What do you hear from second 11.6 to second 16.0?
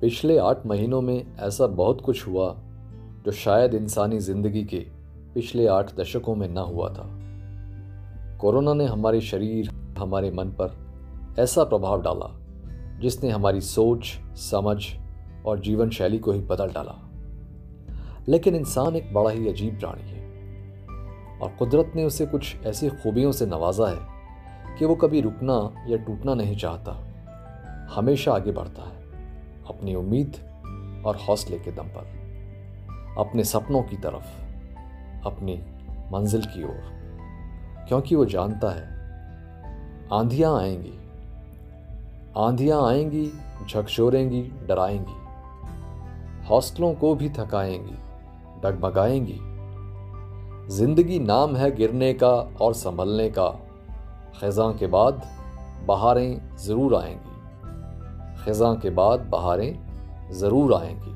प्रभाव डाला, जिसने हमारी सोच, समझ और जीवन